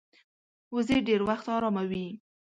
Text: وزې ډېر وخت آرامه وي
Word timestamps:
وزې 0.75 0.97
ډېر 1.07 1.21
وخت 1.29 1.45
آرامه 1.55 1.83
وي 1.89 2.07